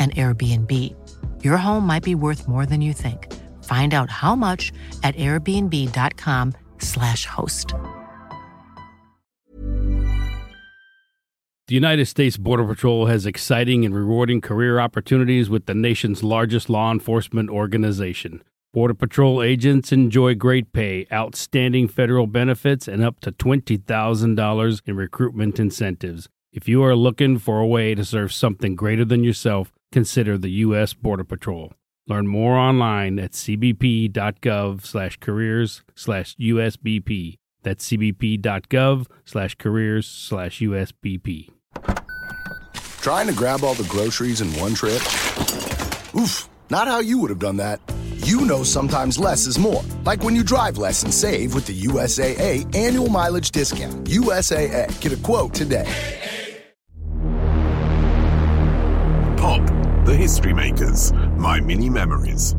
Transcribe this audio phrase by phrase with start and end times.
[0.00, 0.96] an Airbnb.
[1.44, 3.30] Your home might be worth more than you think.
[3.64, 7.74] Find out how much at airbnb.com/slash host.
[11.68, 16.68] The United States Border Patrol has exciting and rewarding career opportunities with the nation's largest
[16.68, 18.42] law enforcement organization.
[18.72, 25.60] Border Patrol agents enjoy great pay, outstanding federal benefits, and up to $20,000 in recruitment
[25.60, 26.28] incentives.
[26.52, 30.50] If you are looking for a way to serve something greater than yourself, consider the
[30.64, 30.94] U.S.
[30.94, 31.72] Border Patrol.
[32.06, 37.36] Learn more online at cbp.gov slash careers slash USBP.
[37.62, 41.50] That's cbp.gov slash careers slash USBP.
[43.00, 45.00] Trying to grab all the groceries in one trip?
[46.14, 47.80] Oof, not how you would have done that.
[48.16, 49.82] You know sometimes less is more.
[50.04, 54.04] Like when you drive less and save with the USAA annual mileage discount.
[54.04, 55.00] USAA.
[55.00, 55.88] Get a quote today.
[60.10, 62.56] The history makers, my mini memories.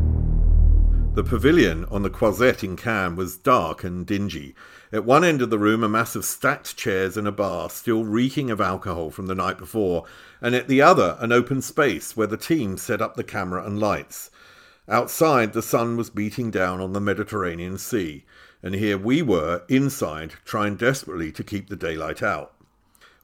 [1.16, 4.56] The pavilion on the Croisette in Cannes was dark and dingy.
[4.94, 8.06] At one end of the room, a mass of stacked chairs and a bar, still
[8.06, 10.06] reeking of alcohol from the night before,
[10.40, 13.82] and at the other, an open space where the team set up the camera and
[13.82, 14.32] lights.
[14.88, 18.24] Outside, the sun was beating down on the Mediterranean Sea,
[18.64, 22.54] and here we were, inside, trying desperately to keep the daylight out.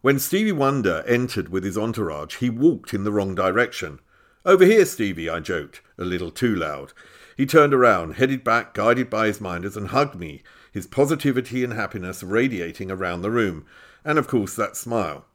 [0.01, 3.99] When Stevie Wonder entered with his entourage, he walked in the wrong direction.
[4.47, 6.93] Over here, Stevie, I joked, a little too loud.
[7.35, 10.41] He turned around, headed back, guided by his minders, and hugged me,
[10.71, 13.65] his positivity and happiness radiating around the room,
[14.05, 15.25] and of course that smile.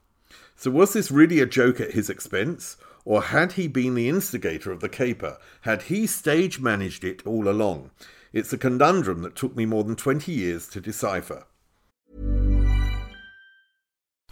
[0.56, 2.78] So was this really a joke at his expense?
[3.04, 5.36] Or had he been the instigator of the caper?
[5.60, 7.90] Had he stage managed it all along?
[8.32, 11.44] It's a conundrum that took me more than 20 years to decipher.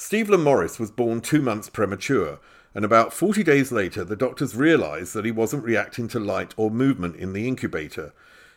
[0.00, 2.38] Steve Morris was born two months premature,
[2.72, 6.70] and about 40 days later, the doctors realised that he wasn't reacting to light or
[6.70, 8.12] movement in the incubator.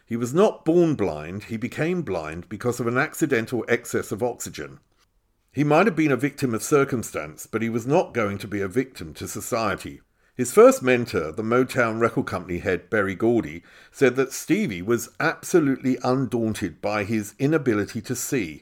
[0.06, 4.82] He was not born blind, he became blind because of an accidental excess of oxygen.
[5.52, 8.62] He might have been a victim of circumstance, but he was not going to be
[8.62, 10.02] a victim to society.
[10.36, 15.98] His first mentor, the Motown record company head Berry Gordy, said that Stevie was absolutely
[16.04, 18.62] undaunted by his inability to see.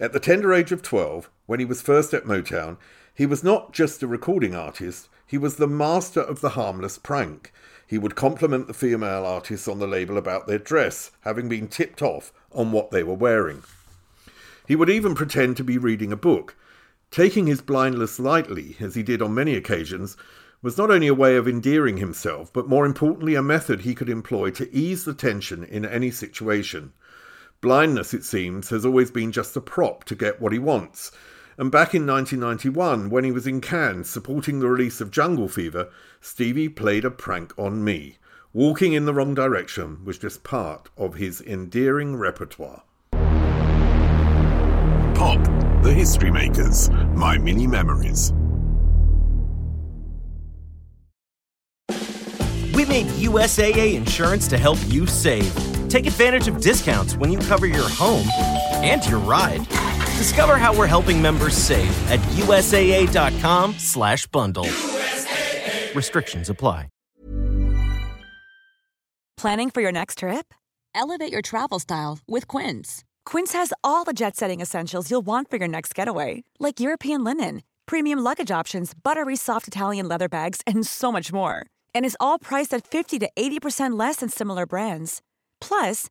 [0.00, 2.76] At the tender age of 12, when he was first at Motown,
[3.12, 7.52] he was not just a recording artist, he was the master of the harmless prank.
[7.84, 12.02] He would compliment the female artists on the label about their dress, having been tipped
[12.02, 13.64] off on what they were wearing.
[14.68, 16.54] He would even pretend to be reading a book.
[17.10, 20.16] Taking his blindness lightly, as he did on many occasions,
[20.62, 24.08] was not only a way of endearing himself, but more importantly, a method he could
[24.08, 26.92] employ to ease the tension in any situation.
[27.60, 31.10] Blindness, it seems, has always been just a prop to get what he wants.
[31.60, 35.90] And back in 1991, when he was in Cannes supporting the release of Jungle Fever,
[36.18, 38.16] Stevie played a prank on me.
[38.54, 42.84] Walking in the wrong direction was just part of his endearing repertoire.
[45.14, 45.44] Pop,
[45.82, 48.32] the History Makers, My Mini Memories.
[52.72, 55.54] We made USAA insurance to help you save.
[55.90, 58.26] Take advantage of discounts when you cover your home
[58.82, 59.66] and your ride.
[60.20, 64.66] Discover how we're helping members save at USAA.com/bundle.
[64.66, 65.94] USAA.
[65.96, 66.88] Restrictions apply.
[69.38, 70.52] Planning for your next trip?
[70.94, 73.02] Elevate your travel style with Quince.
[73.24, 77.62] Quince has all the jet-setting essentials you'll want for your next getaway, like European linen,
[77.86, 81.64] premium luggage options, buttery soft Italian leather bags, and so much more.
[81.94, 85.22] And is all priced at 50 to 80% less than similar brands.
[85.62, 86.10] Plus,